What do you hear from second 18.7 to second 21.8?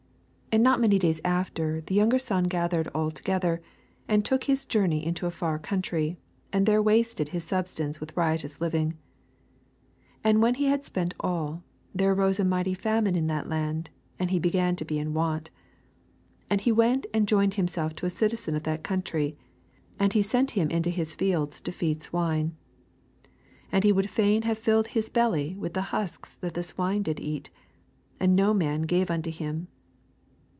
country; and he sent him into his fields to